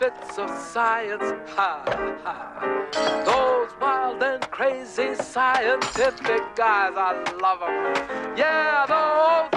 [0.00, 1.22] misfits of science.
[1.56, 1.82] Ha
[2.24, 3.22] ha.
[3.24, 8.36] Those wild and crazy scientific guys, I love them.
[8.36, 9.49] Yeah, those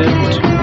[0.00, 0.57] I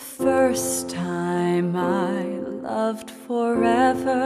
[0.00, 2.22] first time I
[2.72, 4.16] loved forever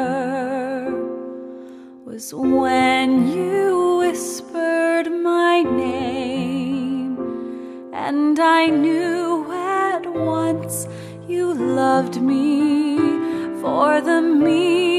[2.04, 7.18] was when you whispered my name,
[7.92, 10.86] and I knew at once
[11.26, 12.96] you loved me
[13.60, 14.93] for the me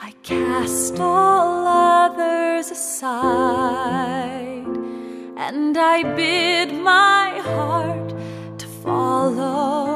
[0.00, 4.66] I cast all others aside,
[5.36, 8.14] and I bid my heart
[8.58, 9.95] to follow.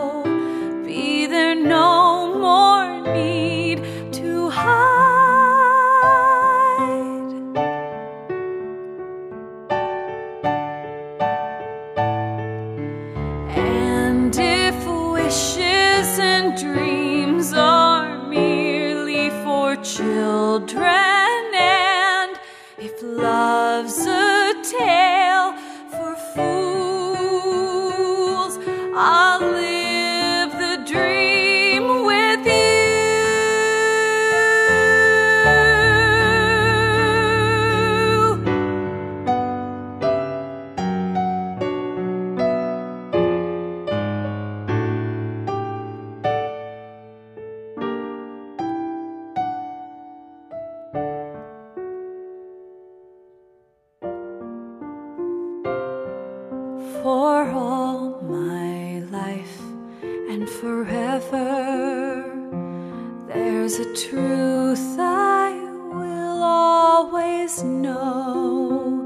[63.61, 65.53] There's a truth I
[65.93, 69.05] will always know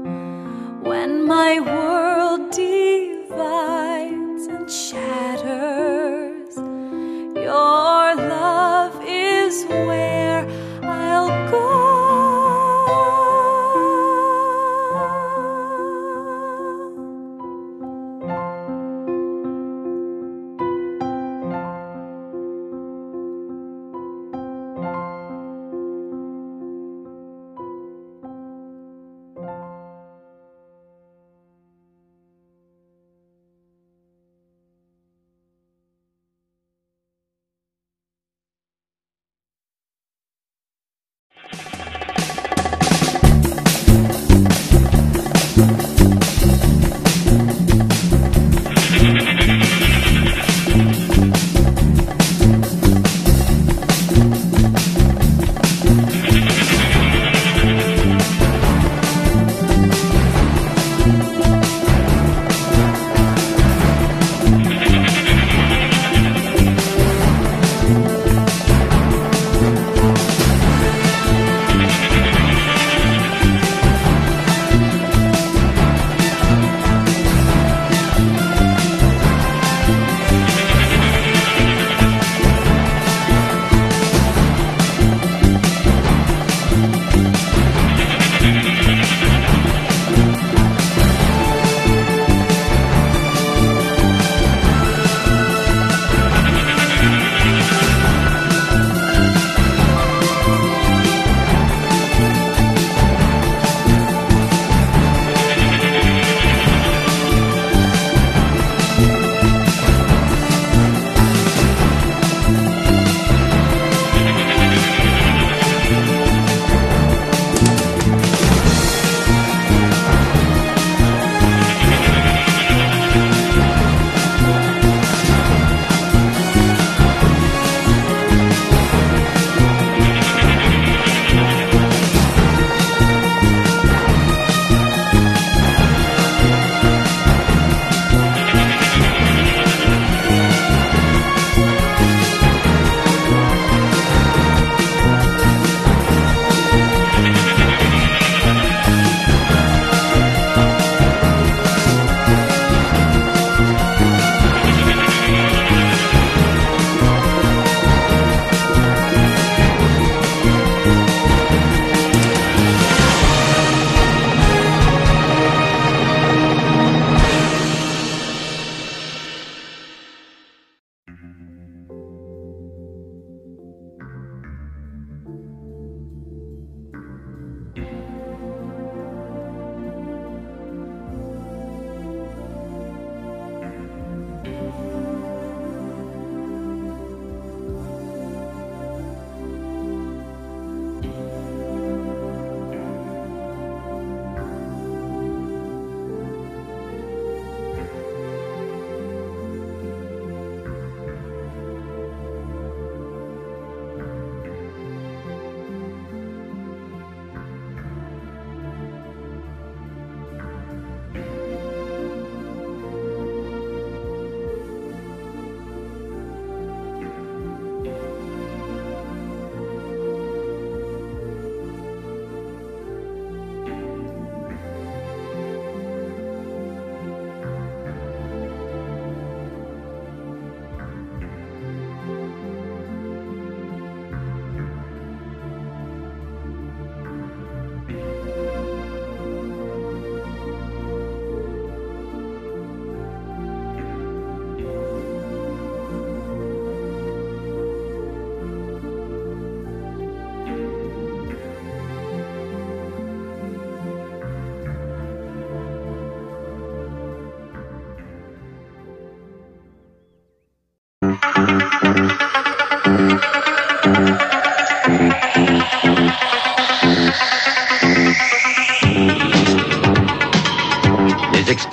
[0.81, 5.34] when my world divides and shatters.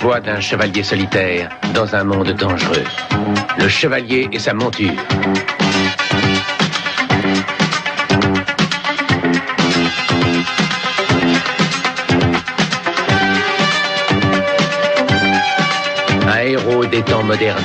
[0.03, 2.83] Exploits d'un chevalier solitaire dans un monde dangereux.
[3.57, 4.91] Le chevalier et sa monture.
[16.27, 17.63] Un héros des temps modernes.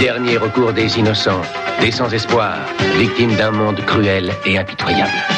[0.00, 1.42] Dernier recours des innocents,
[1.82, 2.56] des sans espoir,
[2.96, 5.35] victimes d'un monde cruel et impitoyable.